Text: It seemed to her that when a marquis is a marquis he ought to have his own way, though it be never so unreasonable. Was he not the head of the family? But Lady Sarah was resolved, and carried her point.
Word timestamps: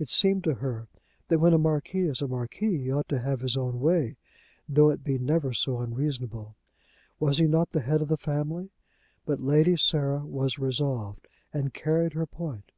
It 0.00 0.08
seemed 0.10 0.42
to 0.42 0.54
her 0.54 0.88
that 1.28 1.38
when 1.38 1.52
a 1.52 1.56
marquis 1.56 2.08
is 2.08 2.20
a 2.20 2.26
marquis 2.26 2.76
he 2.76 2.90
ought 2.90 3.08
to 3.08 3.20
have 3.20 3.38
his 3.40 3.56
own 3.56 3.78
way, 3.78 4.16
though 4.68 4.90
it 4.90 5.04
be 5.04 5.16
never 5.16 5.52
so 5.52 5.78
unreasonable. 5.78 6.56
Was 7.20 7.38
he 7.38 7.46
not 7.46 7.70
the 7.70 7.82
head 7.82 8.02
of 8.02 8.08
the 8.08 8.16
family? 8.16 8.70
But 9.26 9.38
Lady 9.40 9.76
Sarah 9.76 10.26
was 10.26 10.58
resolved, 10.58 11.28
and 11.52 11.72
carried 11.72 12.14
her 12.14 12.26
point. 12.26 12.72